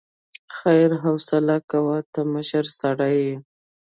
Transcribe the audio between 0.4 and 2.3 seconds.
خير حوصله کوه، ته